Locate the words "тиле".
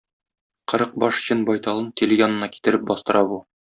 2.01-2.17